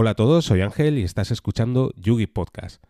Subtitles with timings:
[0.00, 2.80] Hola a todos, soy Ángel y estás escuchando Yugi Podcast.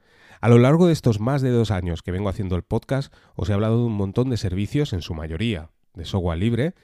[0.42, 3.48] A lo largo de estos más de dos años que vengo haciendo el podcast, os
[3.48, 6.74] he hablado de un montón de servicios, en su mayoría de software libre,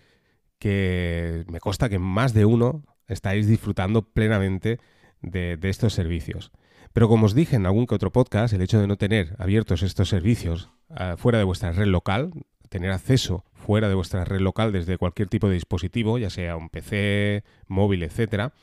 [0.59, 4.81] que me consta que más de uno estáis disfrutando plenamente
[5.21, 6.53] de, estos servicios.
[6.95, 9.83] Pero como os dije en algún que otro podcast, el hecho de no tener abiertos
[9.83, 12.31] estos servicios ah, fuera de vuestra red local,
[12.71, 16.71] tener acceso fuera de vuestra red local desde cualquier tipo de dispositivo, ya sea un
[16.71, 18.55] PC, móvil, etcétera,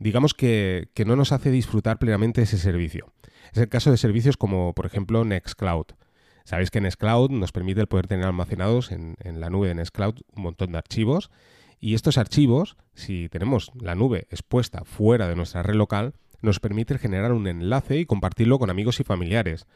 [0.00, 3.12] digamos que, no nos hace disfrutar plenamente ese servicio.
[3.52, 5.86] Es el caso de servicios como, por ejemplo, Nextcloud.
[6.44, 10.42] Sabéis que Nextcloud nos permite el poder tener almacenados en, la nube de Nextcloud un
[10.42, 11.30] montón de archivos
[11.78, 16.98] y estos archivos, si tenemos la nube expuesta fuera de nuestra red local, nos permite
[16.98, 19.66] generar un enlace y compartirlo con amigos y familiares.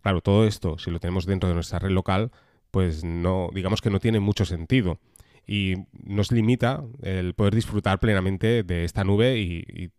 [0.00, 2.32] Claro, todo esto, si lo tenemos dentro de nuestra red local,
[2.70, 4.98] pues no, digamos que no tiene mucho sentido
[5.46, 9.90] y nos limita el poder disfrutar plenamente de esta nube y,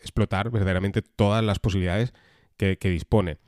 [0.00, 2.12] explotar verdaderamente todas las posibilidades
[2.56, 3.38] que, dispone.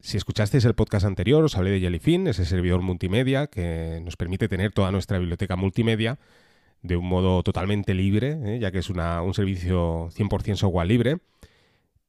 [0.00, 4.48] Si escuchasteis el podcast anterior, os hablé de Jellyfin, ese servidor multimedia que nos permite
[4.48, 6.18] tener toda nuestra biblioteca multimedia
[6.82, 8.58] de un modo totalmente libre, ¿eh?
[8.58, 11.18] ya que es un servicio 100% software libre.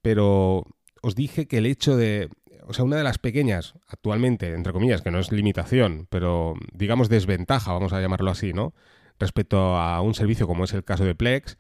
[0.02, 0.66] Pero
[1.02, 2.30] os dije que el hecho de
[2.68, 7.10] o sea, una de las pequeñas, actualmente, entre comillas, que no es limitación, pero digamos
[7.10, 8.74] desventaja, vamos a llamarlo así, ¿no?
[9.20, 11.58] Respecto a un servicio como es el caso de Plex,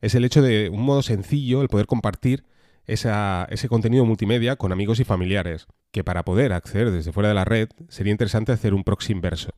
[0.00, 2.44] es el hecho de un modo sencillo el poder compartir
[2.86, 7.44] ese contenido multimedia con amigos y familiares, que para poder acceder desde fuera de la
[7.44, 9.52] red sería interesante hacer un proxy inverso.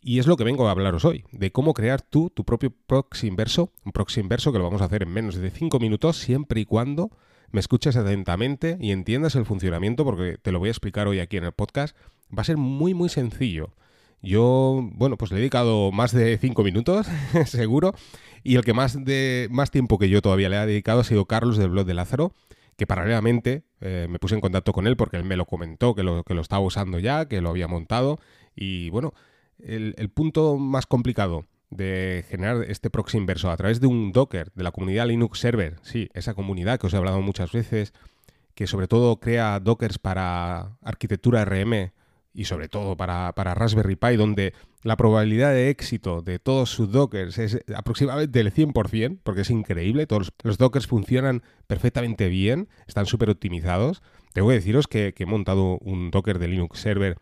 [0.00, 3.26] Y es lo que vengo a hablaros hoy, de cómo crear tú tu propio proxy
[3.26, 6.60] inverso, un proxy inverso que lo vamos a hacer en menos de 5 minutos siempre
[6.60, 7.10] y cuando
[7.54, 11.36] me escuches atentamente y entiendas el funcionamiento, porque te lo voy a explicar hoy aquí
[11.36, 11.96] en el podcast,
[12.36, 13.76] va a ser muy, muy sencillo.
[14.22, 17.06] Yo, bueno, pues le he dedicado más de cinco minutos,
[17.46, 17.94] seguro,
[18.42, 21.26] y el que más, de, más tiempo que yo todavía le he dedicado ha sido
[21.26, 22.32] Carlos del blog de Lázaro,
[22.76, 26.02] que paralelamente eh, me puse en contacto con él porque él me lo comentó, que
[26.02, 28.18] lo, que lo estaba usando ya, que lo había montado,
[28.56, 29.14] y bueno,
[29.60, 34.62] el punto más complicado de generar este proxy inverso a través de un Docker, de
[34.62, 37.92] la comunidad Linux Server, sí, esa comunidad que os he hablado muchas veces,
[38.54, 41.92] que sobre todo crea Dockers para arquitectura RM
[42.32, 47.38] y sobre todo para, Raspberry Pi, donde la probabilidad de éxito de todos sus Dockers
[47.38, 53.30] es aproximadamente del 100%, porque es increíble, todos los Dockers funcionan perfectamente bien, están súper
[53.30, 54.02] optimizados.
[54.32, 57.18] Tengo que deciros que, he montado un Docker de Linux Server,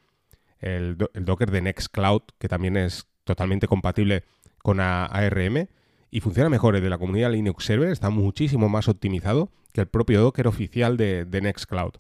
[0.61, 4.25] el, el Docker de Nextcloud, que también es totalmente compatible
[4.63, 5.69] con ARM
[6.11, 6.77] y funciona mejor.
[6.77, 10.97] El de la comunidad Linux Server está muchísimo más optimizado que el propio Docker oficial
[10.97, 11.93] de, Nextcloud.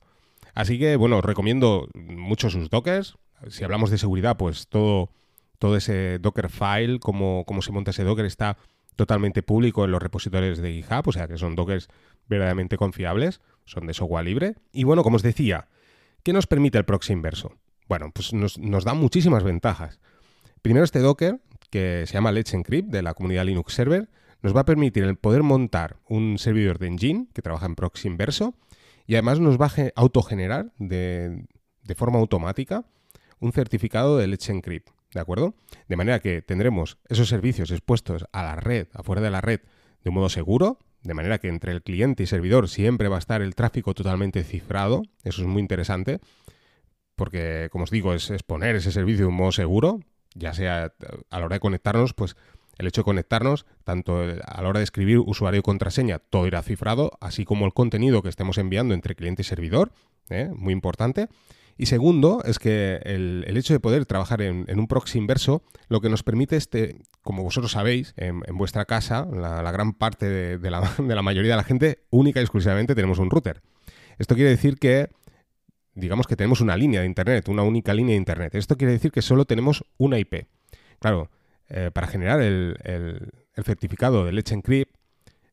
[0.54, 3.16] Así que, bueno, os recomiendo mucho sus Dockers.
[3.48, 5.10] Si hablamos de seguridad, pues todo,
[5.58, 8.58] todo ese Docker file, cómo, cómo se monta ese Docker, está
[8.94, 11.88] totalmente público en los repositorios de GitHub, o sea que son Dockers
[12.28, 14.56] verdaderamente confiables, son de software libre.
[14.72, 15.68] Y bueno, como os decía,
[16.22, 17.56] ¿qué nos permite el proxy inverso?
[17.88, 19.98] Bueno, pues nos, nos da muchísimas ventajas.
[20.60, 21.40] Primero este Docker
[21.72, 24.10] que se llama Let's Encrypt de la comunidad Linux Server,
[24.42, 28.08] nos va a permitir el poder montar un servidor de engine que trabaja en proxy
[28.08, 28.54] inverso
[29.06, 31.46] y además nos va a autogenerar de,
[31.82, 32.84] de forma automática
[33.40, 35.54] un certificado de Let's Encrypt, ¿de acuerdo?
[35.88, 39.60] De manera que tendremos esos servicios expuestos a la red, afuera de la red,
[40.04, 43.18] de un modo seguro, de manera que entre el cliente y servidor siempre va a
[43.18, 46.20] estar el tráfico totalmente cifrado, eso es muy interesante,
[47.16, 50.00] porque como os digo, es exponer ese servicio de un modo seguro,
[50.34, 50.92] ya sea
[51.30, 52.36] a la hora de conectarnos, pues
[52.78, 56.62] el hecho de conectarnos, tanto a la hora de escribir usuario y contraseña, todo irá
[56.62, 59.92] cifrado, así como el contenido que estemos enviando entre cliente y servidor,
[60.30, 60.50] ¿eh?
[60.54, 61.28] muy importante.
[61.78, 66.10] Y segundo, es que el, hecho de poder trabajar en, un proxy inverso, lo que
[66.10, 71.14] nos permite este, como vosotros sabéis, en, vuestra casa, la, gran parte de, la, de
[71.14, 73.62] la mayoría de la gente, única y exclusivamente tenemos un router.
[74.18, 75.08] Esto quiere decir que
[75.94, 78.54] digamos que tenemos una línea de Internet, una única línea de Internet.
[78.54, 80.46] Esto quiere decir que solo tenemos una IP.
[80.98, 81.30] Claro,
[81.68, 82.76] eh, para generar el,
[83.64, 84.94] certificado de Let's Encrypt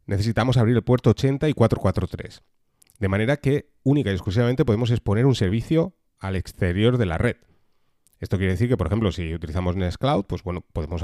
[0.06, 2.42] necesitamos abrir el puerto 80 y 443.
[3.00, 7.38] De manera que única y exclusivamente podemos exponer un servicio al exterior de la red.
[8.19, 11.02] Esto quiere decir que, por ejemplo, si utilizamos Nextcloud, pues bueno, podemos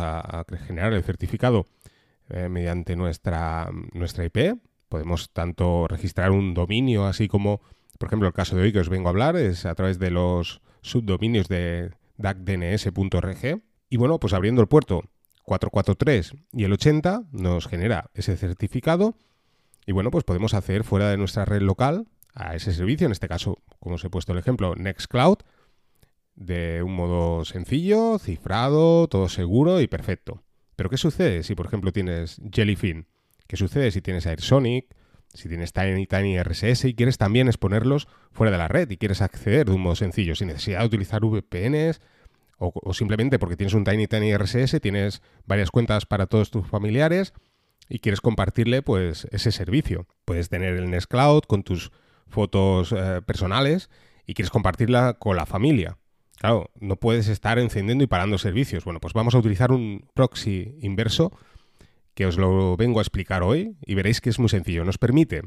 [0.68, 1.66] generar el certificado
[2.30, 4.58] eh, mediante nuestra, nuestra IP.
[4.90, 7.62] Podemos tanto registrar un dominio así como
[7.98, 10.12] por ejemplo, el caso de hoy que os vengo a hablar es a través de
[10.12, 13.62] los subdominios de dacdns.org.
[13.90, 15.04] Y bueno, pues abriendo el puerto
[15.44, 19.16] 443 y el 80 nos genera ese certificado.
[19.86, 23.28] Y bueno, pues podemos hacer fuera de nuestra red local a ese servicio, en este
[23.28, 25.38] caso, como os he puesto el ejemplo, Nextcloud,
[26.36, 30.44] de un modo sencillo, cifrado, todo seguro y perfecto.
[30.76, 33.08] Pero ¿qué sucede si, por ejemplo, tienes Jellyfin?
[33.48, 34.94] ¿Qué sucede si tienes AirSonic?
[35.36, 39.22] Si tienes Tiny Tiny RSS y quieres también exponerlos fuera de la red y quieres
[39.22, 42.02] acceder de un modo sencillo, sin necesidad de utilizar VPNs
[42.58, 47.34] o, simplemente porque tienes un Tiny Tiny RSS, tienes varias cuentas para todos tus familiares
[47.90, 50.08] y quieres compartirle pues ese servicio.
[50.24, 51.92] Puedes tener el Nextcloud con tus
[52.28, 53.90] fotos eh, personales
[54.26, 55.98] y quieres compartirla con la familia.
[56.38, 58.86] Claro, no puedes estar encendiendo y parando servicios.
[58.86, 61.32] Bueno, pues vamos a utilizar un proxy inverso
[62.16, 64.84] que os lo vengo a explicar hoy y veréis que es muy sencillo.
[64.84, 65.44] Nos permite,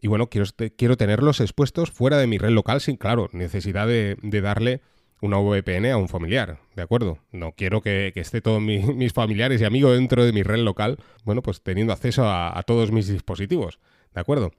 [0.00, 0.46] y bueno, quiero,
[0.76, 4.80] quiero tenerlos expuestos fuera de mi red local sin, claro, necesidad de, darle
[5.20, 7.18] una VPN a un familiar, ¿de acuerdo?
[7.30, 11.42] No quiero que, esté todos mis familiares y amigos dentro de mi red local, bueno,
[11.42, 13.78] pues teniendo acceso a, todos mis dispositivos,
[14.14, 14.52] ¿de acuerdo?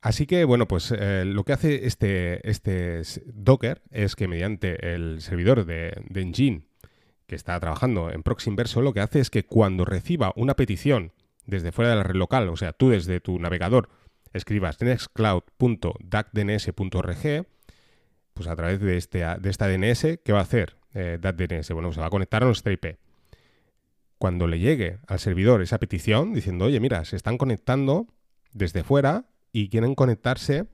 [0.00, 5.20] Así que, bueno, pues eh, lo que hace este, este Docker es que mediante el
[5.20, 6.62] servidor de, de Engine
[7.28, 11.12] que está trabajando en Proxy Inverso, lo que hace es que cuando reciba una petición
[11.46, 13.88] desde fuera de la red local, o sea, tú desde tu navegador
[14.32, 17.46] escribas nextcloud.dacdns.org,
[18.34, 21.18] pues a través de, este, de esta DNS, ¿qué va a hacer eh?
[21.72, 22.96] Bueno, se va a conectar a nuestra IP.
[24.18, 28.06] Cuando le llegue al servidor esa petición diciendo, oye, mira, se están conectando
[28.52, 30.66] desde fuera y quieren conectarse,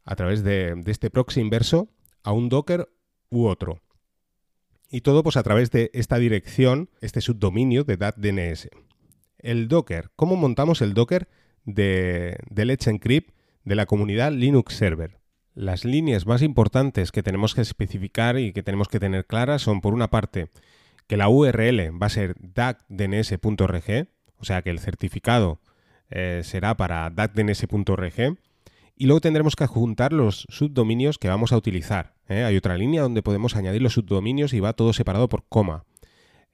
[0.04, 1.88] a través de, este proxy inverso
[2.22, 2.88] a un Docker
[3.30, 3.80] u otro.
[4.90, 8.68] Y todo pues a través de esta dirección, este subdominio de DAT-DNS.
[9.38, 11.28] El Docker, ¿cómo montamos el Docker
[11.64, 13.34] de, de Let's Encrypt
[13.64, 15.21] de la comunidad Linux Server?
[15.54, 19.82] Las líneas más importantes que tenemos que especificar y que tenemos que tener claras son,
[19.82, 20.48] por una parte,
[21.06, 25.60] que la URL va a ser dacdns.org, o sea que el certificado
[26.10, 28.38] eh, será para dacdns.org,
[28.96, 32.14] y luego tendremos que adjuntar los subdominios que vamos a utilizar.
[32.28, 32.44] ¿eh?
[32.44, 35.84] Hay otra línea donde podemos añadir los subdominios y va todo separado por coma.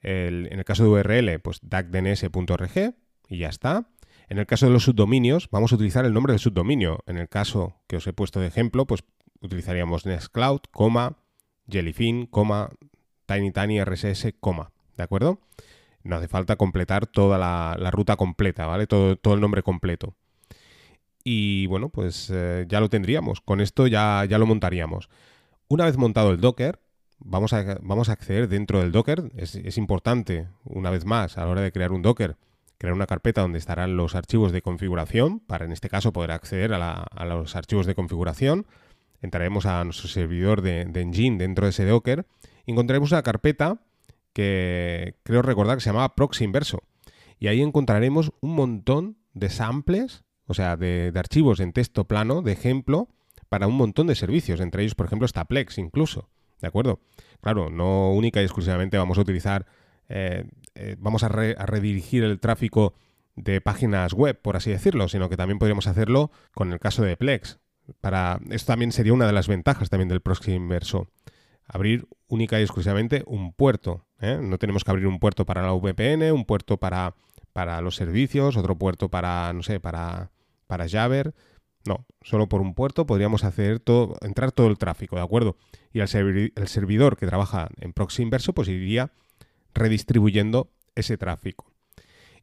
[0.01, 2.95] en el caso de URL, pues dacdns.org
[3.29, 3.87] y ya está.
[4.29, 7.03] En el caso de los subdominios, vamos a utilizar el nombre del subdominio.
[7.07, 9.03] En el caso que os he puesto de ejemplo, pues
[9.41, 10.59] utilizaríamos Nextcloud,
[11.67, 12.29] Jellyfin,
[13.25, 15.41] TinyTinyRSS, ¿de acuerdo?
[16.03, 18.85] No hace falta completar toda la, ruta completa, ¿vale?
[18.85, 20.13] Todo, el nombre completo.
[21.23, 23.41] Y bueno, pues eh, ya lo tendríamos.
[23.41, 25.09] Con esto ya, ya lo montaríamos.
[25.67, 26.79] Una vez montado el Docker,
[27.17, 29.31] vamos a, vamos a acceder dentro del Docker.
[29.35, 32.37] Es importante, una vez más, a la hora de crear un Docker,
[32.79, 36.73] crear una carpeta donde estarán los archivos de configuración, para en este caso poder acceder
[36.73, 38.65] a, los archivos de configuración.
[39.21, 42.25] Entraremos a nuestro servidor de, Engine dentro de ese Docker
[42.65, 43.81] y encontraremos una carpeta
[44.31, 46.83] que creo recordar que se llamaba Proxy Inverso.
[47.37, 52.53] Y ahí encontraremos un montón de samples, o sea, de, archivos en texto plano, de
[52.53, 53.09] ejemplo,
[53.49, 54.61] para un montón de servicios.
[54.61, 56.29] Entre ellos, por ejemplo, está Plex incluso.
[56.61, 57.01] ¿De acuerdo?
[57.41, 59.65] Claro, no única y exclusivamente vamos a utilizar,
[60.09, 62.93] eh, eh, vamos a, redirigir el tráfico
[63.35, 67.15] de páginas web, por así decirlo, sino que también podríamos hacerlo con el caso de
[67.15, 67.59] Plex.
[68.01, 71.07] Para, esto también sería una de las ventajas también del proxy inverso.
[71.65, 74.05] Abrir única y exclusivamente un puerto.
[74.19, 74.39] ¿eh?
[74.41, 77.15] No tenemos que abrir un puerto para la VPN, un puerto para,
[77.53, 80.31] para los servicios, otro puerto para, no sé, para,
[80.67, 81.33] para Jabber.
[81.85, 85.57] No, solo por un puerto podríamos hacer todo, entrar todo el tráfico, ¿de acuerdo?
[85.93, 89.11] Y el, servidor que trabaja en proxy inverso, pues iría
[89.73, 91.71] redistribuyendo ese tráfico.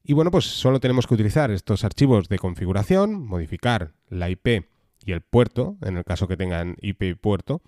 [0.03, 4.67] Y bueno, pues solo tenemos que utilizar estos archivos de configuración, modificar la IP
[5.05, 7.61] y el puerto, en el caso que tengan IP y puerto,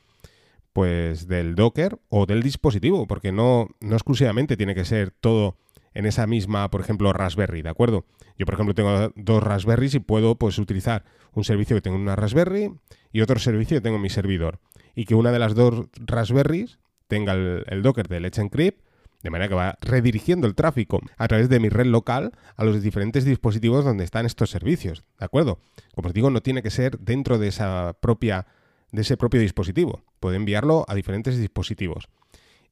[0.73, 5.57] pues del Docker o del dispositivo, porque no, no exclusivamente tiene que ser todo
[5.95, 8.05] en esa misma, por ejemplo, Raspberry, ¿de acuerdo?
[8.39, 12.03] Yo, por ejemplo, tengo dos Raspberries y puedo pues utilizar un servicio que tengo en
[12.03, 12.73] una Raspberry
[13.13, 14.61] y otro servicio que tengo en mi servidor.
[14.95, 18.81] Y que una de las dos Raspberries tenga el, Docker de Let's Encrypt,
[19.23, 22.83] de manera que va redirigiendo el tráfico a través de mi red local a los
[22.83, 25.59] diferentes dispositivos donde están estos servicios, ¿de acuerdo?
[25.95, 28.47] Como os digo, no tiene que ser dentro de esa propia
[28.91, 30.03] de ese propio dispositivo.
[30.19, 32.09] Puede enviarlo a diferentes dispositivos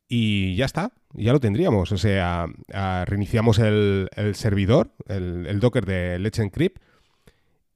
[0.08, 1.90] y ya está, ya lo tendríamos.
[1.92, 2.46] O sea,
[3.06, 6.82] reiniciamos el, servidor, el, Docker de Let's Encrypt.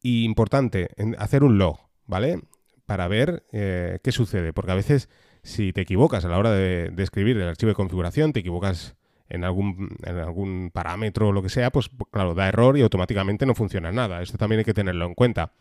[0.02, 2.40] Y importante, hacer un log, ¿vale?
[2.86, 4.52] Para ver eh, qué sucede.
[4.52, 5.08] Porque a veces,
[5.42, 8.96] si te equivocas a la hora de, escribir el archivo de configuración, te equivocas
[9.28, 13.46] en algún, en algún parámetro o lo que sea, pues claro, da error y automáticamente
[13.46, 14.22] no funciona nada.
[14.22, 15.52] Esto también hay que tenerlo en cuenta.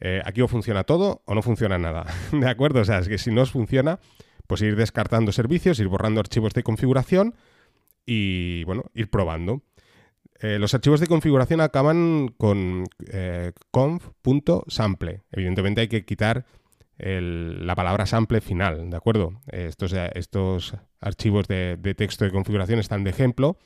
[0.00, 2.06] Eh, aquí o funciona todo o no funciona nada.
[2.32, 2.80] ¿De acuerdo?
[2.80, 4.00] O sea, es que si no funciona,
[4.46, 7.34] pues ir descartando servicios, ir borrando archivos de configuración
[8.06, 9.62] y, bueno, ir probando.
[10.40, 15.22] Eh, los archivos de configuración acaban con eh, conf.sample.
[15.32, 16.46] Evidentemente hay que quitar
[17.02, 19.40] la palabra sample final, ¿de acuerdo?
[19.46, 23.58] Estos, estos archivos de, texto de configuración están de ejemplo,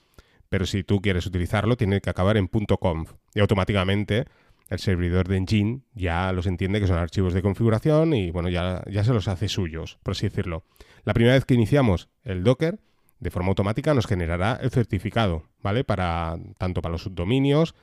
[0.48, 4.26] pero si tú quieres utilizarlo, tiene que acabar en .conf y automáticamente
[4.70, 8.82] el servidor de Engine ya los entiende que son archivos de configuración y bueno, ya,
[8.90, 10.64] ya se los hace suyos, por así decirlo.
[11.04, 12.78] La primera vez que iniciamos el Docker,
[13.20, 15.84] de forma automática nos generará el certificado, ¿vale?
[15.84, 17.74] Para, tanto para los subdominios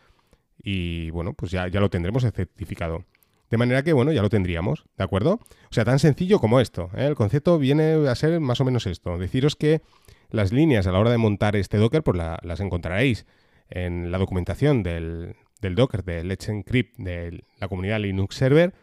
[0.63, 3.05] y bueno, pues ya, ya lo tendremos el certificado.
[3.51, 5.33] De manera que, bueno, ya lo tendríamos, ¿de acuerdo?
[5.33, 6.89] O sea, tan sencillo como esto.
[6.95, 7.05] ¿eh?
[7.05, 9.17] El concepto viene a ser más o menos esto.
[9.17, 9.81] Deciros que
[10.29, 13.25] las líneas a la hora de montar este Docker, pues las encontraréis
[13.69, 18.73] en la documentación del, Docker de Let's Encrypt de la comunidad Linux Server.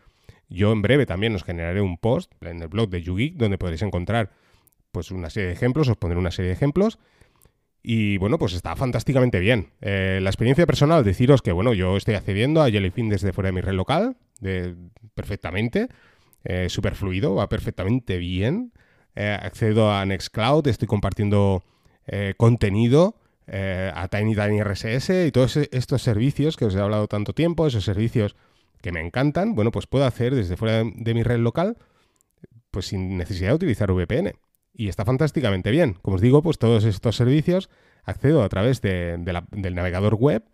[0.50, 3.80] Yo en breve también os generaré un post en el blog de YouGeek donde podréis
[3.80, 4.32] encontrar
[4.92, 6.98] pues una serie de ejemplos, os pondré una serie de ejemplos.
[7.90, 9.70] Y bueno, pues está fantásticamente bien.
[9.80, 13.52] Eh, la experiencia personal, deciros que bueno, yo estoy accediendo a Jellyfin desde fuera de
[13.52, 14.18] mi red local,
[15.14, 15.88] perfectamente,
[16.44, 18.74] eh, súper fluido, va perfectamente bien.
[19.16, 21.64] Eh, accedo a Nextcloud, estoy compartiendo
[22.36, 23.16] contenido
[23.46, 27.32] eh, a Tiny Tiny RSS y todos e-, estos servicios que os he hablado tanto
[27.32, 28.36] tiempo, esos servicios
[28.82, 31.78] que me encantan, bueno, pues puedo hacer desde fuera de, mi red local,
[32.70, 34.34] pues sin necesidad de utilizar VPN.
[34.78, 35.94] Y está fantásticamente bien.
[36.02, 37.68] Como os digo, pues todos estos servicios
[38.04, 40.44] accedo a través del navegador web.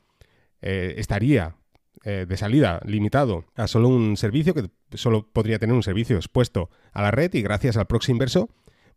[0.63, 1.57] Eh, estaría
[2.05, 6.71] eh, de salida limitado a solo un servicio, que solo podría tener un servicio expuesto
[6.93, 8.49] a la red y gracias al proxy inverso,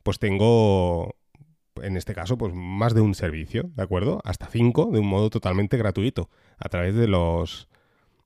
[0.02, 1.18] pues tengo
[1.84, 4.22] en este caso, pues más de un servicio, ¿de acuerdo?
[4.24, 7.68] Hasta cinco de un modo totalmente gratuito a través de los,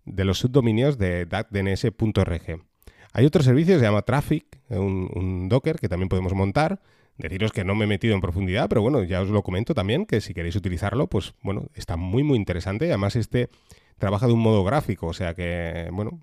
[0.05, 2.70] de los subdominios de datdns.org.
[3.13, 6.81] Hay otro servicio, se llama Traffic, un, Docker que también podemos montar.
[7.17, 10.05] Deciros que no me he metido en profundidad, pero bueno, ya os lo comento también,
[10.05, 12.85] que si queréis utilizarlo, pues bueno, está muy muy interesante.
[12.87, 13.49] Además, este
[13.97, 16.21] trabaja de un modo gráfico, o sea que, bueno,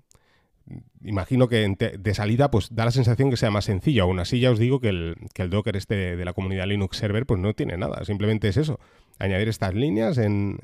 [1.03, 1.67] imagino que
[1.97, 4.03] de salida pues da la sensación que sea más sencillo.
[4.03, 5.15] Aún así ya os digo que el,
[5.49, 8.03] Docker este de, la comunidad Linux Server pues no tiene nada.
[8.05, 8.79] Simplemente es eso.
[9.17, 10.59] Añadir estas líneas en,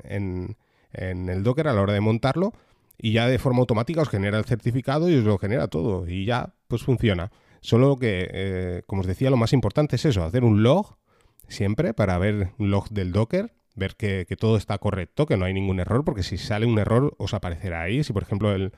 [0.92, 2.52] el Docker a la hora de montarlo
[2.98, 6.08] y ya de forma automática os genera el certificado y os lo genera todo.
[6.08, 7.30] Y ya pues funciona.
[7.60, 10.96] Solo que, eh, como os decía, lo más importante es eso, hacer un log
[11.48, 15.52] siempre para ver un log del Docker ver que, todo está correcto, que no hay
[15.52, 18.02] ningún error, porque si sale un error os aparecerá ahí.
[18.02, 18.72] Si por ejemplo el,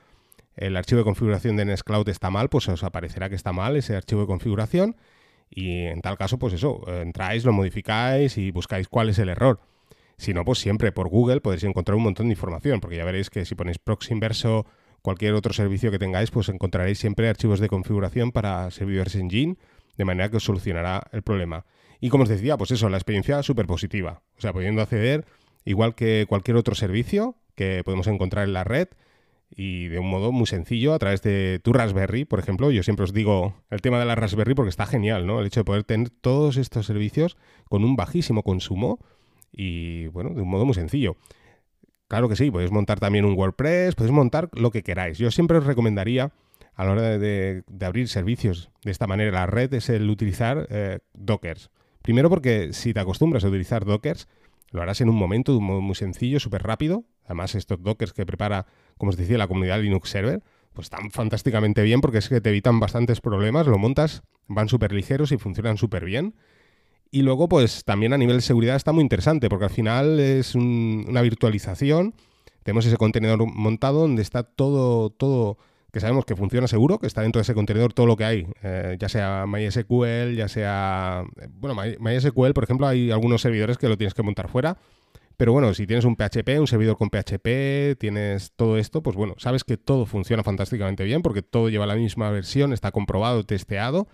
[0.57, 3.95] el archivo de configuración de Nextcloud está mal, pues os aparecerá que está mal ese
[3.95, 4.97] archivo de configuración
[5.49, 9.59] y en tal caso, pues eso, entráis, lo modificáis y buscáis cuál es el error.
[10.19, 13.29] Si no, pues siempre por Google podéis encontrar un montón de información, porque ya veréis
[13.29, 14.65] que si ponéis proxy inverso,
[15.01, 19.55] cualquier otro servicio que tengáis, pues encontraréis siempre archivos de configuración para servidores Engine,
[19.97, 21.65] de manera que os solucionará el problema.
[22.01, 24.21] Y como os decía, pues eso, la experiencia súper positiva.
[24.37, 25.23] O sea, pudiendo acceder,
[25.63, 28.89] igual que cualquier otro servicio, que podemos encontrar en la red
[29.55, 32.71] y de un modo muy sencillo a través de tu Raspberry, por ejemplo.
[32.71, 35.39] Yo siempre os digo el tema de la Raspberry porque está genial, ¿no?
[35.39, 37.37] El hecho de poder tener todos estos servicios
[37.69, 38.99] con un bajísimo consumo
[39.51, 41.17] y, bueno, de un modo muy sencillo.
[42.07, 45.17] Claro que sí, podéis montar también un WordPress, podéis montar lo que queráis.
[45.17, 46.31] Yo siempre os recomendaría
[46.75, 50.99] a la hora de, abrir servicios de esta manera la red es el utilizar eh,
[51.13, 51.71] Dockers.
[52.01, 54.27] Primero porque si te acostumbras a utilizar Dockers,
[54.71, 57.03] lo harás en un momento de un modo muy sencillo, súper rápido.
[57.25, 58.65] Además, estos Dockers que prepara,
[58.97, 60.41] como os decía, la comunidad Linux Server,
[60.73, 63.67] pues están fantásticamente bien porque es que te evitan bastantes problemas.
[63.67, 66.35] Lo montas, van súper ligeros y funcionan súper bien.
[67.11, 70.53] Y luego, pues también a nivel de seguridad está muy interesante porque al final es
[70.55, 72.13] una virtualización.
[72.63, 75.57] Tenemos ese contenedor montado donde está todo, todo
[75.91, 78.47] que sabemos que funciona seguro, que está dentro de ese contenedor todo lo que hay,
[78.61, 81.23] eh, ya sea MySQL, ya sea...
[81.53, 84.77] Bueno, MySQL, por ejemplo, hay algunos servidores que lo tienes que montar fuera,
[85.35, 89.35] pero bueno, si tienes un PHP, un servidor con PHP, tienes todo esto, pues bueno,
[89.37, 94.07] sabes que todo funciona fantásticamente bien porque todo lleva la misma versión, está comprobado, testeado.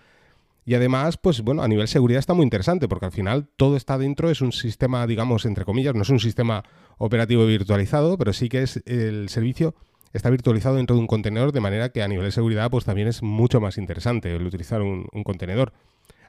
[0.66, 3.96] Y además, pues bueno, a nivel seguridad está muy interesante porque al final todo está
[3.98, 6.64] dentro, es un sistema, digamos, entre comillas, no es un sistema
[6.98, 9.76] operativo virtualizado, pero sí que es el servicio
[10.12, 13.06] está virtualizado dentro de un contenedor, de manera que a nivel de seguridad pues también
[13.06, 15.72] es mucho más interesante el utilizar un, contenedor.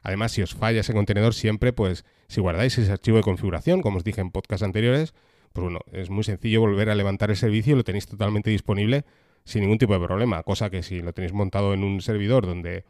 [0.02, 3.96] Además, si os falla ese contenedor, siempre, pues, si guardáis ese archivo de configuración, como
[3.96, 5.14] os dije en podcasts anteriores,
[5.52, 9.04] pues bueno, es muy sencillo volver a levantar el servicio y lo tenéis totalmente disponible
[9.44, 10.42] sin ningún tipo de problema.
[10.44, 12.84] Cosa que si lo tenéis montado en un servidor donde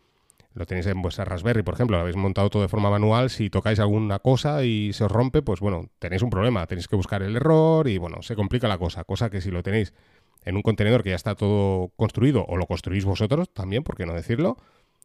[0.59, 3.49] lo tenéis en vuestra Raspberry, por ejemplo, lo habéis montado todo de forma manual, si
[3.49, 7.23] tocáis alguna cosa y se os rompe, pues bueno, tenéis un problema, tenéis que buscar
[7.23, 9.05] el error y bueno, se complica la cosa.
[9.05, 9.95] Cosa que si lo tenéis
[10.45, 14.05] en un contenedor que ya está todo construido o lo construís vosotros también, por qué
[14.05, 14.57] no decirlo,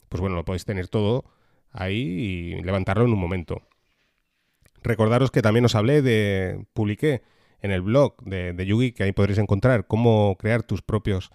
[0.10, 1.24] pues bueno, lo podéis tener todo
[1.72, 3.62] ahí y levantarlo en un momento.
[4.82, 7.22] Recordaros que también os hablé de, publiqué
[7.62, 11.30] en el blog de, Yugi, que ahí podréis encontrar cómo crear tus propios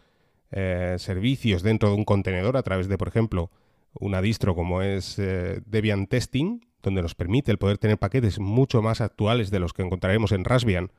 [0.50, 3.52] eh, servicios dentro de un contenedor a través de, por ejemplo,
[3.94, 8.82] una distro como es eh, Debian Testing, donde nos permite el poder tener paquetes mucho
[8.82, 10.90] más actuales de los que encontraremos en Raspbian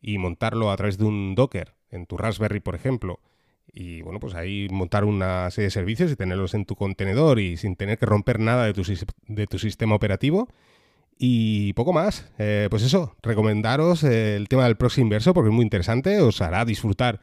[0.00, 3.20] y montarlo a través de un Docker en tu Raspberry, por ejemplo,
[3.72, 7.56] y bueno, pues ahí montar una serie de servicios y tenerlos en tu contenedor y
[7.56, 8.82] sin tener que romper nada de tu,
[9.28, 10.48] de tu sistema operativo.
[11.18, 12.30] Y poco más.
[12.38, 16.64] Eh, pues eso, recomendaros el tema del proxy inverso porque es muy interesante, os hará
[16.64, 17.20] disfrutar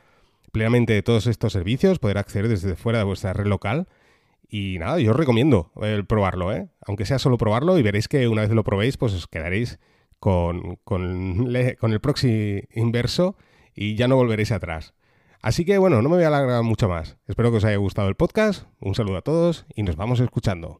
[0.52, 3.88] plenamente de todos estos servicios, poder acceder desde fuera de vuestra red local.
[4.49, 6.69] Y nada, yo os recomiendo el probarlo, ¿eh?
[6.81, 9.79] aunque sea solo probarlo y veréis que una vez lo probéis, pues os quedaréis
[10.19, 13.38] con, con, con el proxy inverso
[13.75, 14.93] y ya no volveréis atrás.
[15.41, 17.17] Así que bueno, no me voy a alargar mucho más.
[17.27, 18.65] Espero que os haya gustado el podcast.
[18.81, 20.77] Un saludo a todos y nos vamos escuchando.